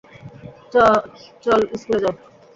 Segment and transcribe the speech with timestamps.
[1.43, 2.13] চল স্কুলে যাও।